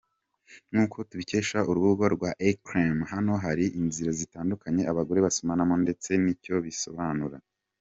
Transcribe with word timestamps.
nkuko 0.71 0.97
tubikesha 1.09 1.57
urubuga 1.69 2.05
rwa 2.15 2.31
elcrema 2.47 3.03
hano 3.13 3.33
hari 3.43 3.65
inzira 3.79 4.11
zitandukanye 4.19 4.81
abagore 4.91 5.19
basomanamo 5.25 5.75
ndetse 5.83 6.09
nicyo 6.23 6.55
bisobanura. 6.67 7.37